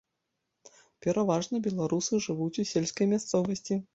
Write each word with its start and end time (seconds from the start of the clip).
Пераважна 1.05 1.55
беларусы 1.69 2.21
жывуць 2.29 2.61
у 2.65 2.67
сельскай 2.73 3.05
мясцовасці. 3.15 3.81